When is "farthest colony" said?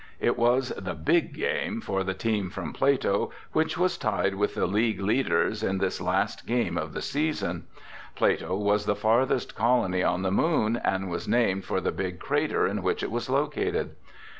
8.95-10.01